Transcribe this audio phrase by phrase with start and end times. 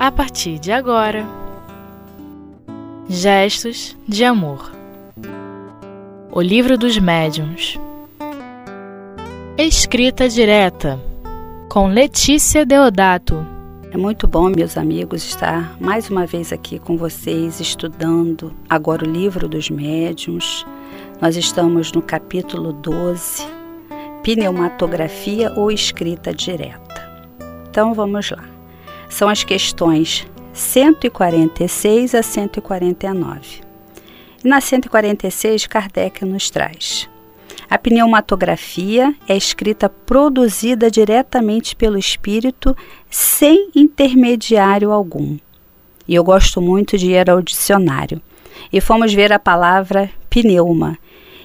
[0.00, 1.26] a partir de agora.
[3.06, 4.72] Gestos de Amor
[6.32, 7.78] O Livro dos Médiuns
[9.58, 10.98] Escrita Direta
[11.68, 13.46] com Letícia Deodato.
[13.92, 19.10] É muito bom, meus amigos, estar mais uma vez aqui com vocês estudando agora o
[19.10, 20.64] Livro dos Médiuns.
[21.20, 23.46] Nós estamos no capítulo 12,
[24.22, 26.88] Pneumatografia ou Escrita Direta.
[27.68, 28.49] Então vamos lá
[29.10, 33.60] são as questões 146 a 149.
[34.42, 37.10] E na 146, Kardec nos traz.
[37.68, 42.74] A pneumatografia é escrita produzida diretamente pelo espírito
[43.10, 45.36] sem intermediário algum.
[46.08, 48.20] E eu gosto muito de ir ao dicionário.
[48.72, 50.98] E fomos ver a palavra pneuma,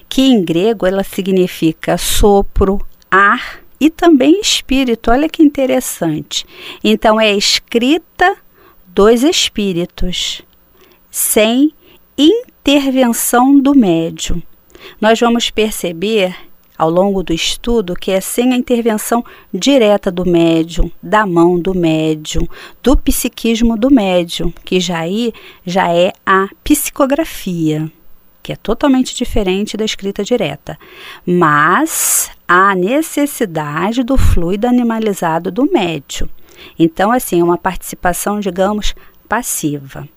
[0.08, 5.10] que em grego ela significa sopro, ar e também espírito.
[5.10, 6.46] Olha que interessante.
[6.82, 8.36] Então é escrita
[8.86, 10.42] dos espíritos,
[11.10, 11.72] sem
[12.16, 14.42] intervenção do médium.
[15.00, 16.34] Nós vamos perceber
[16.78, 21.74] ao longo do estudo que é sem a intervenção direta do médium, da mão do
[21.74, 22.46] médium,
[22.82, 25.32] do psiquismo do médium, que já aí
[25.64, 27.90] já é a psicografia
[28.46, 30.78] que é totalmente diferente da escrita direta,
[31.26, 36.30] mas há necessidade do fluido animalizado do médio.
[36.78, 38.94] Então, assim, uma participação, digamos,
[39.28, 40.08] passiva.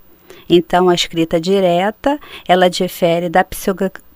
[0.47, 3.43] Então, a escrita direta, ela difere da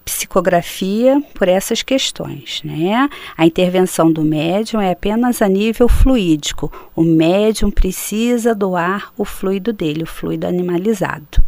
[0.05, 3.09] psicografia por essas questões, né?
[3.35, 6.71] A intervenção do médium é apenas a nível fluídico.
[6.95, 11.43] O médium precisa doar o fluido dele, o fluido animalizado.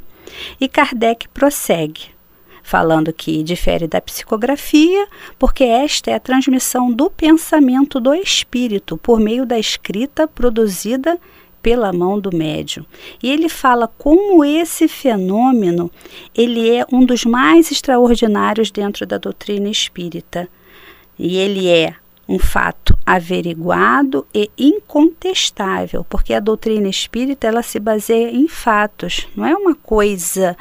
[0.59, 2.14] E Kardec prossegue
[2.65, 9.19] falando que difere da psicografia, porque esta é a transmissão do pensamento do espírito por
[9.19, 11.19] meio da escrita produzida
[11.61, 12.83] pela mão do médium.
[13.21, 15.91] E ele fala como esse fenômeno,
[16.33, 20.49] ele é um dos mais extraordinários dentro da doutrina espírita.
[21.19, 21.93] E ele é
[22.27, 29.45] um fato averiguado e incontestável, porque a doutrina espírita ela se baseia em fatos, não
[29.45, 30.57] é uma coisa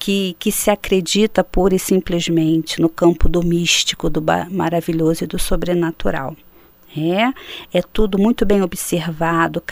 [0.00, 5.38] que, que se acredita pura e simplesmente no campo do místico, do maravilhoso e do
[5.38, 6.34] sobrenatural.
[6.96, 9.62] É, é tudo muito bem observado,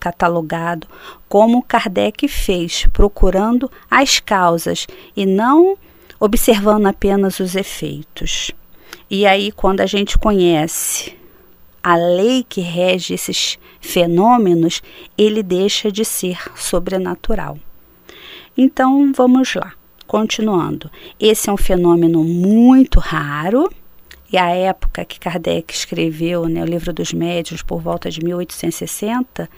[0.00, 0.88] catalogado,
[1.28, 5.76] como Kardec fez, procurando as causas e não
[6.18, 8.50] observando apenas os efeitos.
[9.10, 11.16] E aí, quando a gente conhece
[11.82, 14.82] a lei que rege esses fenômenos,
[15.18, 17.58] ele deixa de ser sobrenatural.
[18.62, 19.72] Então vamos lá,
[20.06, 20.90] continuando.
[21.18, 23.72] Esse é um fenômeno muito raro.
[24.30, 29.48] E a época que Kardec escreveu né, o livro dos médios, por volta de 1860,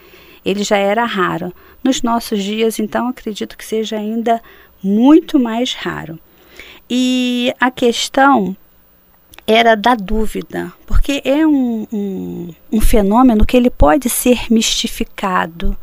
[0.45, 1.53] ele já era raro.
[1.83, 4.41] Nos nossos dias, então, acredito que seja ainda
[4.81, 6.17] muito mais raro.
[6.89, 8.57] E a questão
[9.45, 15.77] era da dúvida, porque é um, um, um fenômeno que ele pode ser mistificado,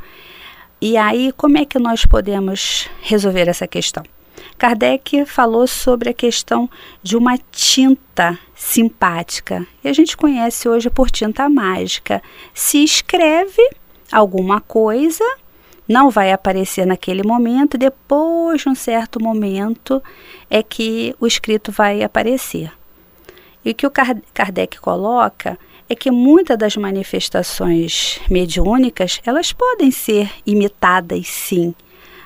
[0.81, 4.03] e aí, como é que nós podemos resolver essa questão?
[4.57, 6.69] Kardec falou sobre a questão
[7.01, 12.21] de uma tinta simpática, e a gente conhece hoje por tinta mágica.
[12.53, 13.69] Se escreve
[14.11, 15.23] alguma coisa,
[15.87, 20.03] não vai aparecer naquele momento, depois de um certo momento
[20.49, 22.71] é que o escrito vai aparecer.
[23.63, 25.57] E o que o Kardec coloca
[25.89, 31.73] é que muitas das manifestações mediúnicas, elas podem ser imitadas sim,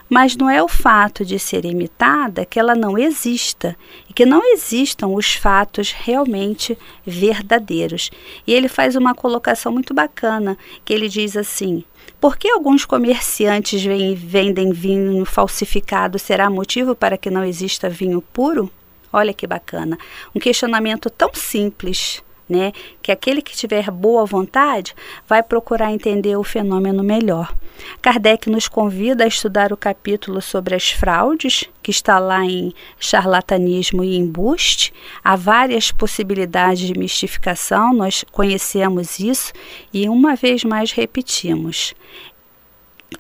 [0.09, 3.75] mas não é o fato de ser imitada que ela não exista
[4.09, 8.11] e que não existam os fatos realmente verdadeiros.
[8.45, 11.83] E ele faz uma colocação muito bacana, que ele diz assim:
[12.19, 13.83] por que alguns comerciantes
[14.15, 16.19] vendem vinho falsificado?
[16.19, 18.69] Será motivo para que não exista vinho puro?
[19.11, 19.97] Olha que bacana.
[20.35, 22.21] Um questionamento tão simples
[22.53, 22.71] né?
[23.01, 24.93] Que aquele que tiver boa vontade
[25.27, 27.53] vai procurar entender o fenômeno melhor.
[28.01, 34.03] Kardec nos convida a estudar o capítulo sobre as fraudes, que está lá em charlatanismo
[34.03, 34.93] e embuste.
[35.23, 39.51] Há várias possibilidades de mistificação, nós conhecemos isso
[39.91, 41.95] e uma vez mais repetimos.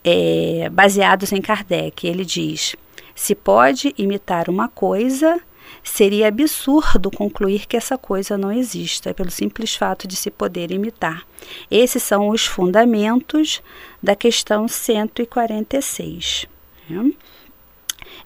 [0.03, 2.75] É, baseados em Kardec, ele diz:
[3.15, 5.39] se pode imitar uma coisa,
[5.81, 11.25] Seria absurdo concluir que essa coisa não exista, pelo simples fato de se poder imitar.
[11.71, 13.61] Esses são os fundamentos
[14.01, 16.47] da questão 146.
[16.89, 17.11] Né?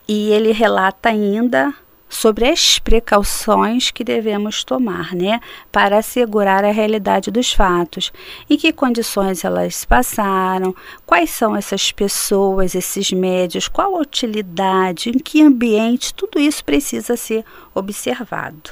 [0.08, 1.74] E ele relata ainda
[2.10, 5.40] sobre as precauções que devemos tomar, né,
[5.72, 8.12] para assegurar a realidade dos fatos,
[8.50, 10.76] em que condições elas passaram,
[11.06, 17.18] quais são essas pessoas, esses médios, qual a utilidade, em que ambiente, tudo isso precisa
[17.18, 17.44] ser
[17.74, 18.72] observado.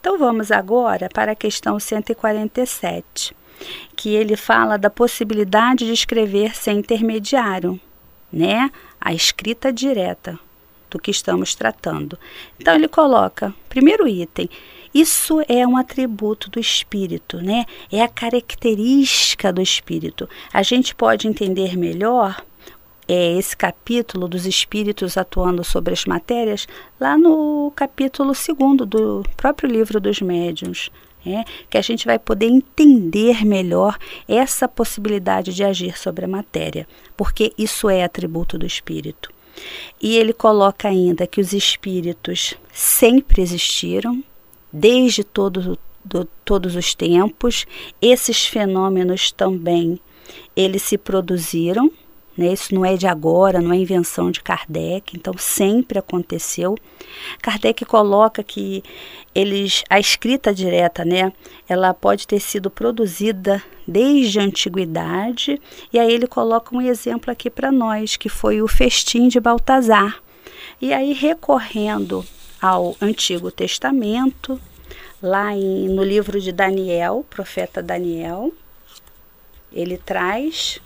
[0.00, 3.36] Então vamos agora para a questão 147,
[3.94, 7.78] que ele fala da possibilidade de escrever sem intermediário,
[8.32, 8.70] né?
[9.00, 10.38] A escrita direta
[10.94, 12.16] do que estamos tratando.
[12.58, 14.48] Então ele coloca, primeiro item,
[14.94, 17.66] isso é um atributo do espírito, né?
[17.90, 20.28] É a característica do espírito.
[20.52, 22.40] A gente pode entender melhor
[23.08, 26.68] é, esse capítulo dos espíritos atuando sobre as matérias
[27.00, 30.90] lá no capítulo segundo do próprio livro dos médiuns.
[31.26, 33.96] É, que a gente vai poder entender melhor
[34.28, 36.86] essa possibilidade de agir sobre a matéria,
[37.16, 39.33] porque isso é atributo do espírito.
[40.00, 44.22] E ele coloca ainda que os espíritos sempre existiram,
[44.72, 47.66] desde todo, do, todos os tempos.
[48.00, 49.98] Esses fenômenos também
[50.56, 51.90] eles se produziram
[52.36, 52.52] né?
[52.52, 56.76] Isso não é de agora, não é invenção de Kardec, então sempre aconteceu.
[57.40, 58.82] Kardec coloca que
[59.34, 61.32] eles, a escrita direta, né,
[61.68, 65.60] ela pode ter sido produzida desde a antiguidade,
[65.92, 70.22] e aí ele coloca um exemplo aqui para nós, que foi o festim de Baltazar.
[70.80, 72.24] E aí recorrendo
[72.60, 74.60] ao Antigo Testamento,
[75.22, 78.52] lá em, no livro de Daniel, profeta Daniel,
[79.72, 80.80] ele traz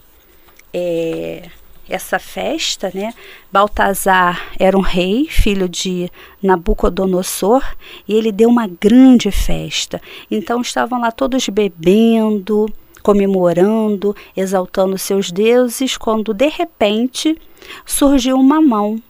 [0.73, 1.49] é,
[1.88, 3.15] essa festa, né?
[3.50, 6.11] Baltazar era um rei, filho de
[6.43, 7.65] Nabucodonosor,
[8.06, 10.00] e ele deu uma grande festa.
[10.31, 12.67] Então estavam lá todos bebendo,
[13.03, 17.37] comemorando, exaltando seus deuses, quando de repente
[17.87, 19.03] surgiu uma mão.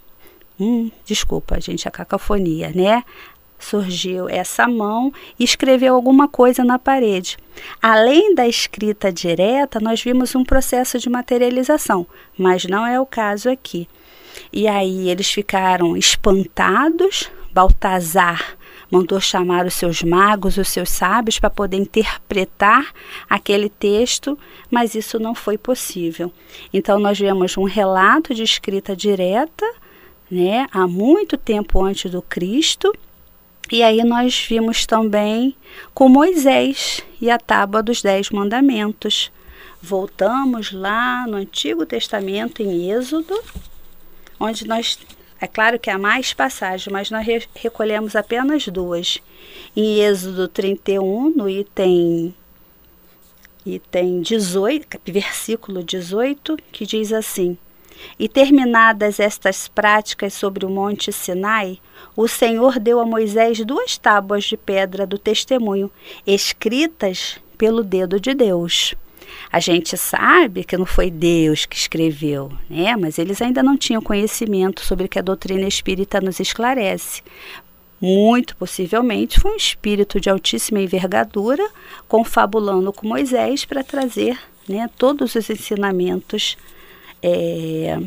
[0.61, 3.04] Hum, desculpa, gente, a cacofonia, né?
[3.58, 7.37] Surgiu essa mão e escreveu alguma coisa na parede.
[7.82, 12.06] Além da escrita direta, nós vimos um processo de materialização,
[12.37, 13.88] mas não é o caso aqui.
[14.52, 17.31] E aí eles ficaram espantados.
[17.52, 18.56] Baltazar
[18.90, 22.93] mandou chamar os seus magos, os seus sábios, para poder interpretar
[23.28, 24.38] aquele texto,
[24.70, 26.32] mas isso não foi possível.
[26.72, 29.66] Então, nós vemos um relato de escrita direta,
[30.31, 32.93] né, há muito tempo antes do Cristo,
[33.70, 35.54] e aí nós vimos também
[35.92, 39.30] com Moisés e a tábua dos Dez Mandamentos.
[39.80, 43.38] Voltamos lá no Antigo Testamento, em Êxodo,
[44.40, 44.98] onde nós,
[45.40, 49.18] é claro que há mais passagens, mas nós re recolhemos apenas duas.
[49.76, 52.34] Em Êxodo 31, no item,
[53.66, 57.56] item 18, versículo 18, que diz assim:
[58.18, 61.78] E terminadas estas práticas sobre o monte Sinai,
[62.16, 65.90] o Senhor deu a Moisés duas tábuas de pedra do testemunho,
[66.26, 68.94] escritas pelo dedo de Deus.
[69.50, 72.96] A gente sabe que não foi Deus que escreveu, né?
[72.96, 77.22] Mas eles ainda não tinham conhecimento sobre o que a doutrina espírita nos esclarece.
[78.00, 81.68] Muito possivelmente foi um espírito de altíssima envergadura
[82.06, 86.56] confabulando com Moisés para trazer né, todos os ensinamentos
[87.22, 87.98] é,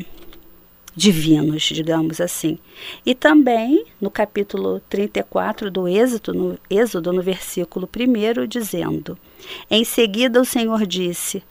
[0.94, 2.58] divinos, digamos assim.
[3.04, 9.18] E também no capítulo 34 do Êxodo, no, Êxodo, no versículo 1, dizendo:
[9.70, 11.42] Em seguida o Senhor disse: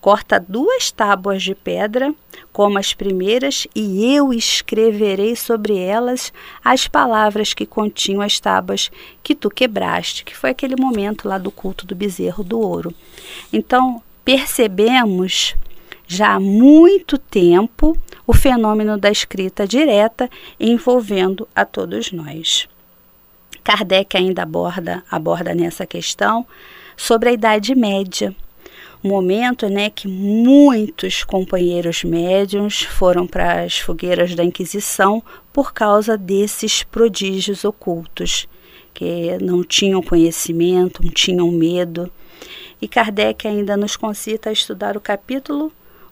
[0.00, 2.14] Corta duas tábuas de pedra,
[2.52, 6.32] como as primeiras, e eu escreverei sobre elas
[6.64, 8.90] as palavras que continham as tábuas
[9.24, 12.94] que tu quebraste, que foi aquele momento lá do culto do bezerro do ouro.
[13.52, 15.56] Então, percebemos
[16.08, 17.96] já há muito tempo
[18.26, 22.66] o fenômeno da escrita direta envolvendo a todos nós.
[23.62, 26.46] Kardec ainda aborda, aborda nessa questão
[26.96, 28.34] sobre a Idade Média,
[29.02, 35.22] momento né, que muitos companheiros médiums foram para as fogueiras da Inquisição
[35.52, 38.48] por causa desses prodígios ocultos,
[38.94, 42.10] que não tinham conhecimento, não tinham medo.
[42.80, 45.70] E Kardec ainda nos concita a estudar o capítulo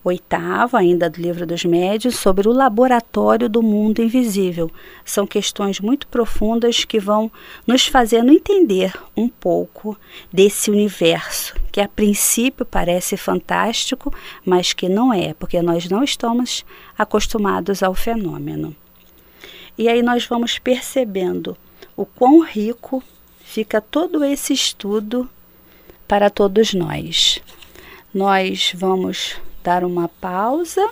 [0.08, 4.70] oitavo, ainda do Livro dos Médios, sobre o laboratório do mundo invisível.
[5.04, 7.30] São questões muito profundas que vão
[7.66, 9.98] nos fazendo entender um pouco
[10.32, 16.64] desse universo, que a princípio parece fantástico, mas que não é, porque nós não estamos
[16.96, 18.74] acostumados ao fenômeno.
[19.76, 21.56] E aí nós vamos percebendo
[21.96, 23.02] o quão rico
[23.44, 25.28] fica todo esse estudo
[26.06, 27.40] para todos nós.
[28.14, 29.36] Nós vamos
[29.66, 30.88] dar uma pausa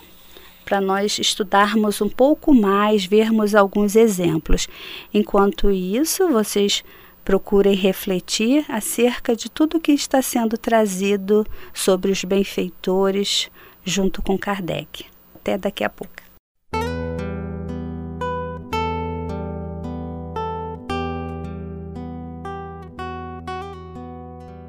[0.64, 4.66] para nós estudarmos um pouco mais, vermos alguns exemplos.
[5.12, 6.82] Enquanto isso, vocês
[7.24, 13.48] procurem refletir acerca de tudo que está sendo trazido sobre os benfeitores
[13.84, 15.04] junto com Kardec.
[15.36, 16.12] Até daqui a pouco.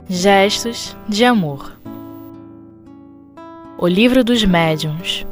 [0.07, 1.75] Gestos de Amor
[3.77, 5.25] O Livro dos Médiuns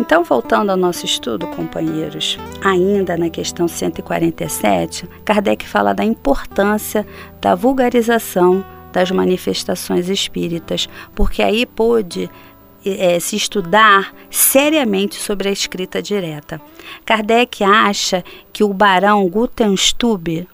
[0.00, 7.04] então, voltando ao nosso estudo, companheiros, ainda na questão 147, Kardec fala da importância
[7.40, 12.30] da vulgarização das manifestações espíritas, porque aí pôde
[12.86, 16.60] é, se estudar seriamente sobre a escrita direta.
[17.04, 20.46] Kardec acha que o barão Gutenstube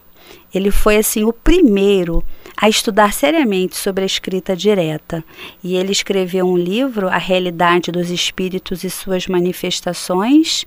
[0.55, 2.25] ele foi assim o primeiro
[2.57, 5.25] a estudar seriamente sobre a escrita direta.
[5.63, 10.65] E ele escreveu um livro, A Realidade dos Espíritos e Suas Manifestações,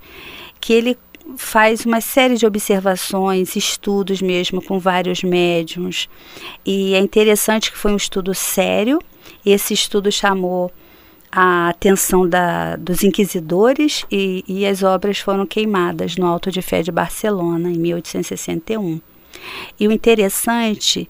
[0.60, 0.98] que ele
[1.36, 6.10] faz uma série de observações, estudos mesmo com vários médiums.
[6.66, 9.00] E é interessante que foi um estudo sério.
[9.46, 10.72] Esse estudo chamou
[11.32, 16.82] a atenção da, dos inquisidores e, e as obras foram queimadas no Alto de Fé
[16.82, 19.02] de Barcelona, em 1861.
[19.80, 21.08] E o interessante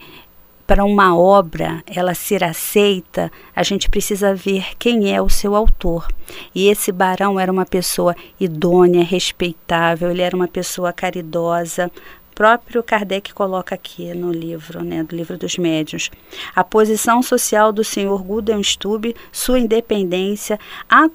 [0.67, 6.05] para uma obra ela ser aceita, a gente precisa ver quem é o seu autor.
[6.53, 11.89] E esse barão era uma pessoa idônea, respeitável, ele era uma pessoa caridosa,
[12.37, 16.11] próprio Kardec coloca aqui no livro, né, do livro dos médiuns.
[16.55, 21.09] A posição social do senhor Gudenstube, sua independência, a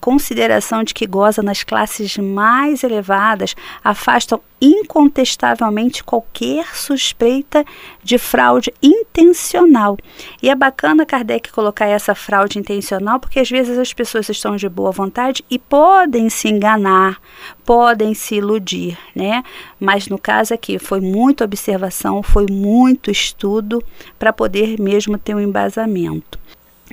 [0.00, 7.64] consideração de que goza nas classes mais elevadas, afastam incontestavelmente qualquer suspeita
[8.00, 9.98] de fraude intencional.
[10.40, 14.68] E é bacana Kardec colocar essa fraude intencional, porque às vezes as pessoas estão de
[14.68, 17.20] boa vontade e podem se enganar,
[17.64, 19.42] podem se iludir, né?
[19.80, 23.82] Mas no caso aqui foi muita observação, foi muito estudo
[24.18, 26.38] para poder mesmo ter um embasamento.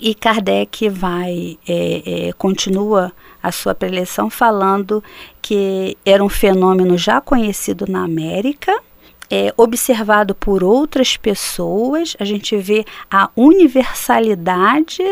[0.01, 3.12] E Kardec vai, é, é, continua
[3.42, 5.04] a sua preleção falando
[5.42, 8.80] que era um fenômeno já conhecido na América,
[9.30, 15.04] é, observado por outras pessoas, a gente vê a universalidade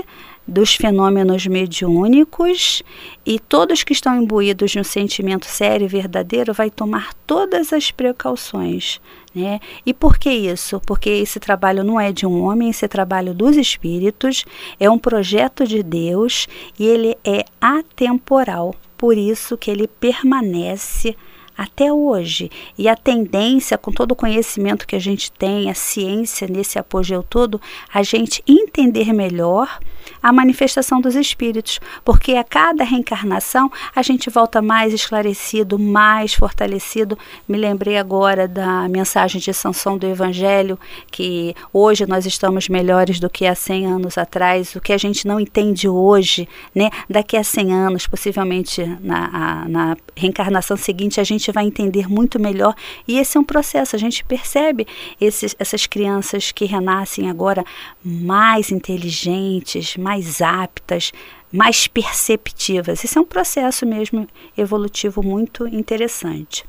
[0.47, 2.81] dos fenômenos mediúnicos
[3.25, 7.91] e todos que estão imbuídos de um sentimento sério e verdadeiro vai tomar todas as
[7.91, 9.01] precauções.
[9.35, 9.59] Né?
[9.85, 10.79] E por que isso?
[10.85, 14.45] Porque esse trabalho não é de um homem, esse trabalho dos espíritos
[14.79, 16.47] é um projeto de Deus
[16.79, 18.73] e ele é atemporal.
[18.97, 21.15] Por isso que ele permanece
[21.57, 22.49] até hoje.
[22.77, 27.23] E a tendência, com todo o conhecimento que a gente tem, a ciência nesse apogeu
[27.23, 27.59] todo,
[27.91, 29.79] a gente entender melhor
[30.21, 37.17] a manifestação dos espíritos, porque a cada reencarnação a gente volta mais esclarecido, mais fortalecido.
[37.47, 40.79] Me lembrei agora da mensagem de sanção do Evangelho,
[41.11, 44.75] que hoje nós estamos melhores do que há 100 anos atrás.
[44.75, 46.89] O que a gente não entende hoje, né?
[47.09, 52.39] daqui a 100 anos, possivelmente na, a, na reencarnação seguinte, a gente vai entender muito
[52.39, 52.75] melhor.
[53.07, 54.87] E esse é um processo, a gente percebe
[55.19, 57.65] esses, essas crianças que renascem agora
[58.03, 61.11] mais inteligentes, mais aptas,
[61.51, 63.03] mais perceptivas.
[63.03, 64.27] Esse é um processo mesmo
[64.57, 66.65] evolutivo muito interessante.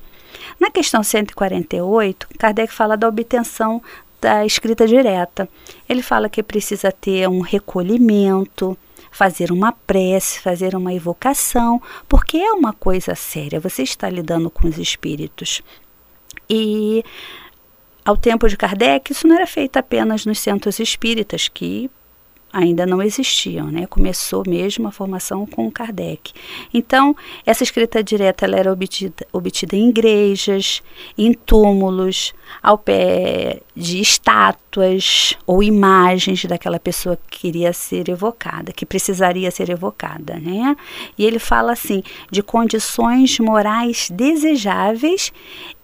[0.58, 3.82] Na questão 148, Kardec fala da obtenção
[4.20, 5.48] da escrita direta.
[5.88, 8.76] Ele fala que precisa ter um recolhimento,
[9.10, 13.60] fazer uma prece, fazer uma evocação, porque é uma coisa séria.
[13.60, 15.62] Você está lidando com os espíritos.
[16.48, 17.04] E
[18.04, 21.90] ao tempo de Kardec, isso não era feito apenas nos centros espíritas, que
[22.52, 23.86] ainda não existiam, né?
[23.86, 26.32] Começou mesmo a formação com Kardec.
[26.72, 27.14] Então,
[27.44, 30.82] essa escrita direta ela era obtida, obtida em igrejas,
[31.16, 38.84] em túmulos, ao pé de estátuas ou imagens daquela pessoa que queria ser evocada, que
[38.84, 40.76] precisaria ser evocada, né?
[41.16, 45.32] E ele fala assim de condições morais desejáveis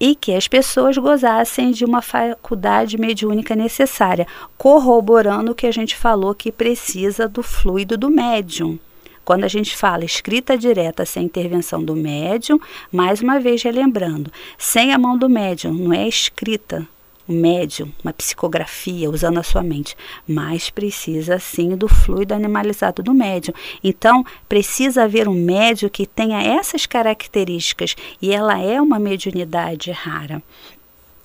[0.01, 5.95] e que as pessoas gozassem de uma faculdade mediúnica necessária, corroborando o que a gente
[5.97, 8.79] falou que precisa do fluido do médium.
[9.25, 12.59] Quando a gente fala escrita direta sem intervenção do médium,
[12.93, 16.87] mais uma vez relembrando, sem a mão do médium, não é escrita,
[17.27, 19.97] um médium, uma psicografia, usando a sua mente,
[20.29, 23.55] mas precisa sim do fluido animalizado do médium.
[23.83, 30.43] Então, precisa haver um médium que tenha essas características e ela é uma mediunidade rara.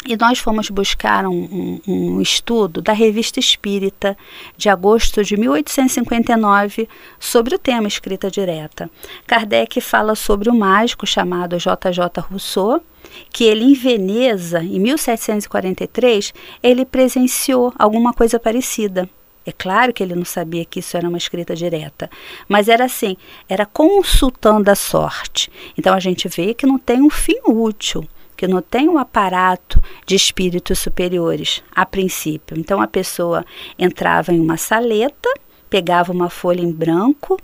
[0.06, 4.18] E nós fomos buscar um, um, um, estudo da Revista Espírita,
[4.56, 6.88] de agosto de 1859,
[7.20, 8.90] sobre o tema escrita direta.
[9.28, 12.82] Kardec fala sobre o mágico chamado JJ Rousseau,
[13.30, 19.10] que ele em Veneza, em 1743, ele presenciou alguma coisa parecida.
[19.46, 22.10] É claro que ele não sabia que isso era uma escrita direta,
[22.48, 23.18] mas era assim,
[23.50, 25.52] era consultando a sorte.
[25.78, 28.08] Então a gente vê que não tem um fim útil
[28.40, 32.58] que não tem um aparato de espíritos superiores a princípio.
[32.58, 33.46] Então a pessoa
[33.78, 35.30] entrava em uma saleta,
[35.70, 37.38] pegava uma folha em branco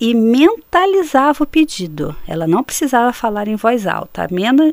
[0.00, 2.16] e mentalizava o pedido.
[2.26, 4.26] Ela não precisava falar em voz alta,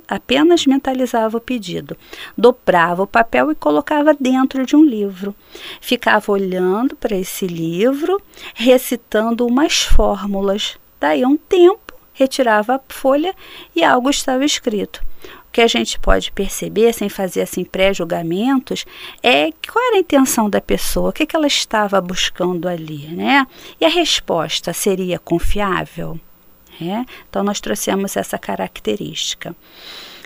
[0.08, 1.96] apenas mentalizava o pedido.
[2.36, 5.36] Dobrava o papel e colocava dentro de um livro.
[5.80, 8.20] Ficava olhando para esse livro,
[8.56, 10.76] recitando umas fórmulas.
[11.00, 13.36] Daí a um tempo, retirava a folha
[13.76, 15.06] e algo estava escrito
[15.58, 18.86] que a gente pode perceber, sem fazer assim pré-julgamentos,
[19.24, 23.48] é qual era a intenção da pessoa, o que, que ela estava buscando ali, né?
[23.82, 26.20] E a resposta seria confiável?
[26.80, 27.04] É?
[27.28, 29.56] Então, nós trouxemos essa característica.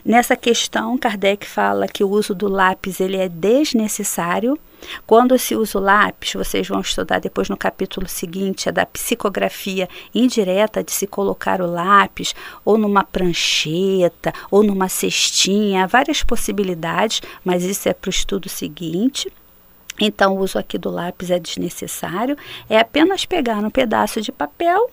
[0.04, 4.60] Nessa questão, Kardec fala que o uso do lápis ele é desnecessário.
[5.06, 9.88] Quando se usa o lápis, vocês vão estudar depois no capítulo seguinte, é da psicografia
[10.14, 12.34] indireta de se colocar o lápis
[12.66, 19.32] ou numa prancheta ou numa cestinha, várias possibilidades, mas isso é para o estudo seguinte.
[20.00, 22.38] Então, o uso aqui do lápis é desnecessário,
[22.70, 24.90] é apenas pegar um pedaço de papel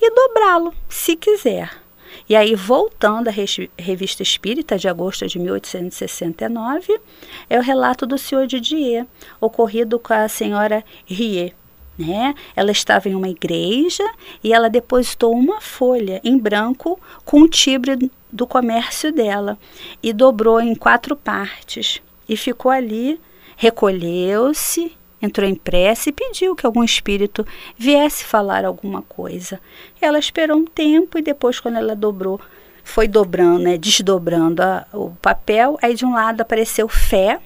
[0.00, 1.81] e dobrá-lo, se quiser.
[2.28, 3.32] E aí, voltando à
[3.78, 7.00] Revista Espírita de agosto de 1869,
[7.48, 9.06] é o relato do senhor Didier,
[9.40, 11.54] ocorrido com a senhora Rie.
[11.98, 12.34] Né?
[12.56, 14.04] Ela estava em uma igreja
[14.42, 19.58] e ela depositou uma folha em branco com o tibre do comércio dela
[20.02, 23.20] e dobrou em quatro partes e ficou ali,
[23.56, 27.46] recolheu-se entrou em prece e pediu que algum espírito
[27.78, 29.60] viesse falar alguma coisa.
[30.00, 32.40] Ela esperou um tempo e depois, quando ela dobrou,
[32.82, 37.40] foi dobrando, né, desdobrando a, o papel, aí de um lado apareceu fé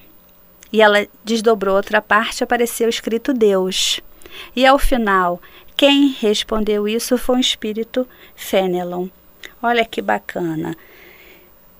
[0.73, 4.01] e ela desdobrou outra parte, apareceu escrito Deus.
[4.55, 5.39] E ao final,
[5.75, 9.07] quem respondeu isso foi o espírito Fenelon.
[9.61, 10.75] Olha que bacana.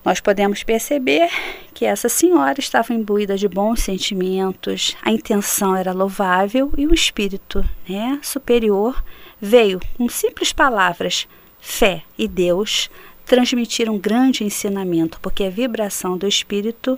[0.08, 1.30] Nós podemos perceber
[1.74, 7.62] que essa senhora estava imbuída de bons sentimentos, a intenção era louvável e o espírito
[7.86, 9.04] né, superior
[9.42, 11.28] veio, com simples palavras,
[11.60, 12.90] fé e Deus,
[13.26, 16.98] transmitir um grande ensinamento, porque a vibração do espírito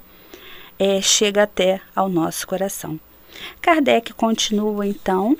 [0.77, 2.99] é, chega até ao nosso coração.
[3.59, 5.35] Kardec continua então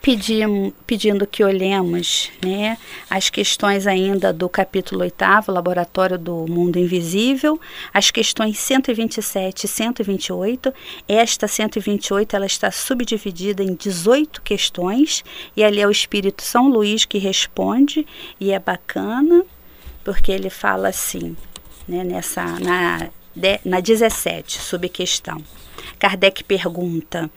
[0.00, 5.16] Pedimos, pedindo que olhemos né, as questões ainda do capítulo 8,
[5.48, 7.60] Laboratório do Mundo Invisível,
[7.92, 10.72] as questões 127 e 128.
[11.06, 15.22] Esta 128 ela está subdividida em 18 questões,
[15.54, 18.06] e ali é o Espírito São Luís que responde,
[18.40, 19.44] e é bacana,
[20.02, 21.36] porque ele fala assim,
[21.86, 25.42] né, nessa, na, de, na 17, subquestão.
[25.98, 27.30] Kardec pergunta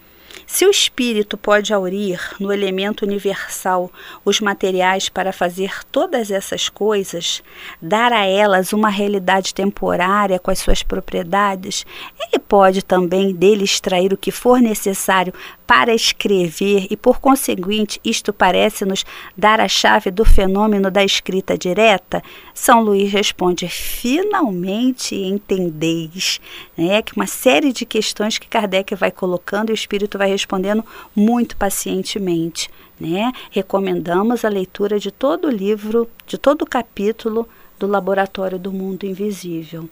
[0.46, 3.92] se o espírito pode aurir no elemento universal
[4.24, 7.42] os materiais para fazer todas essas coisas,
[7.82, 11.86] dar a elas uma realidade temporária com as suas propriedades,
[12.20, 15.34] ele pode também dele extrair o que for necessário
[15.68, 19.04] para escrever, e por conseguinte, isto parece-nos
[19.36, 22.24] dar a chave do fenômeno da escrita direta?
[22.54, 26.40] São Luís responde: finalmente entendeis.
[26.78, 27.02] Né?
[27.02, 30.84] Que uma série de questões que Kardec vai colocando e o espírito vai respondendo
[31.16, 32.70] muito pacientemente.
[33.00, 33.32] Né?
[33.52, 39.06] Recomendamos a leitura de todo o livro, de todo o capítulo do Laboratório do Mundo
[39.06, 39.90] Invisível.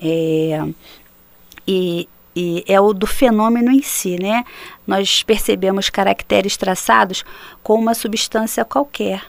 [0.00, 0.66] É,
[1.66, 2.08] e
[2.40, 4.44] e é o do fenômeno em si, né?
[4.86, 7.24] Nós percebemos caracteres traçados
[7.64, 9.24] com uma substância qualquer,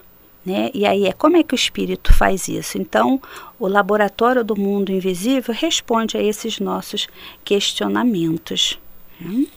[0.45, 0.69] né?
[0.75, 2.77] E aí é como é que o espírito faz isso?
[2.77, 3.19] Então,
[3.59, 7.07] o laboratório do mundo invisível responde a esses nossos
[7.43, 8.79] questionamentos.
[9.19, 9.47] Né?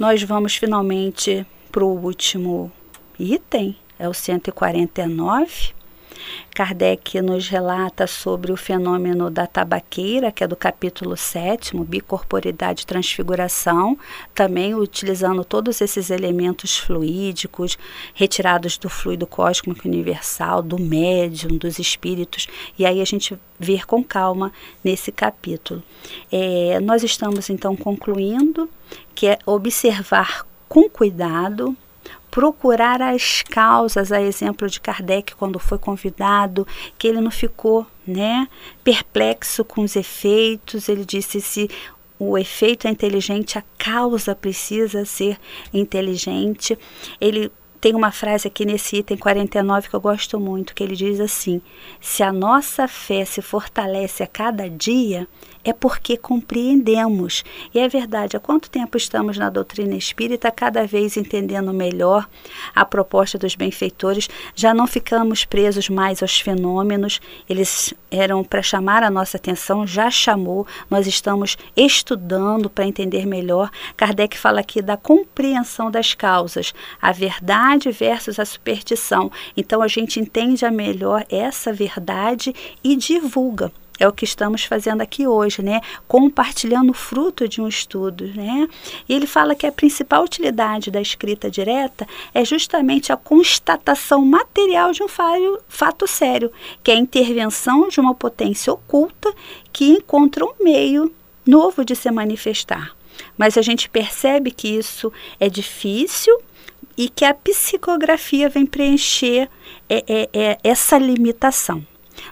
[0.00, 2.72] Nós vamos finalmente para o último
[3.18, 5.74] item, é o 149
[6.54, 12.86] Kardec nos relata sobre o fenômeno da tabaqueira, que é do capítulo 7, bicorporidade e
[12.86, 13.98] transfiguração,
[14.34, 17.78] também utilizando todos esses elementos fluídicos
[18.14, 22.46] retirados do fluido cósmico universal, do médium, dos espíritos,
[22.78, 24.52] e aí a gente ver com calma
[24.82, 25.82] nesse capítulo.
[26.32, 28.68] É, nós estamos então concluindo
[29.14, 31.76] que é observar com cuidado
[32.30, 36.66] procurar as causas, a exemplo de Kardec quando foi convidado,
[36.96, 38.48] que ele não ficou, né,
[38.84, 41.68] perplexo com os efeitos, ele disse se
[42.18, 45.38] o efeito é inteligente, a causa precisa ser
[45.72, 46.78] inteligente.
[47.18, 51.18] Ele tem uma frase aqui nesse item 49 que eu gosto muito, que ele diz
[51.18, 51.62] assim:
[52.00, 55.26] Se a nossa fé se fortalece a cada dia,
[55.64, 57.44] é porque compreendemos.
[57.74, 62.28] E é verdade, há quanto tempo estamos na doutrina espírita, cada vez entendendo melhor
[62.74, 69.02] a proposta dos benfeitores, já não ficamos presos mais aos fenômenos, eles eram para chamar
[69.02, 73.70] a nossa atenção, já chamou, nós estamos estudando para entender melhor.
[73.96, 77.12] Kardec fala aqui da compreensão das causas, a
[77.70, 79.30] verdade versus a superstição.
[79.56, 83.72] Então a gente entende a melhor essa verdade e divulga.
[83.98, 85.82] É o que estamos fazendo aqui hoje, né?
[86.08, 88.66] Compartilhando o fruto de um estudo, né?
[89.06, 94.92] E ele fala que a principal utilidade da escrita direta é justamente a constatação material
[94.92, 95.08] de um
[95.68, 96.50] fato sério,
[96.82, 99.34] que é a intervenção de uma potência oculta
[99.70, 101.12] que encontra um meio
[101.46, 102.96] novo de se manifestar.
[103.36, 106.40] Mas a gente percebe que isso é difícil
[107.00, 109.48] e que a psicografia vem preencher
[109.88, 111.82] é, é, é essa limitação.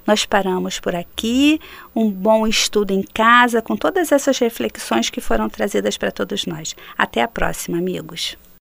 [0.06, 1.58] Nós paramos por aqui.
[1.96, 6.76] Um bom estudo em casa com todas essas reflexões que foram trazidas para todos nós.
[6.98, 8.36] Até a próxima, amigos.